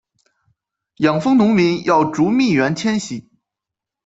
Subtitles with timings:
[0.95, 3.29] 养蜂农民要逐蜜源迁徙